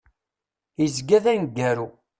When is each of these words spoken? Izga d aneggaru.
Izga 0.85 1.19
d 1.23 1.25
aneggaru. 1.31 1.87